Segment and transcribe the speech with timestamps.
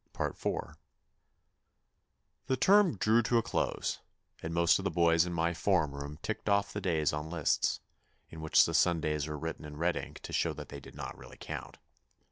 [0.19, 0.45] IV
[2.47, 3.99] The term drew to a close,
[4.41, 7.81] and most of the boys in my form room ticked off the days on lists,
[8.27, 11.15] in which the Sundays were written in red ink to show that they did not
[11.15, 11.77] really count.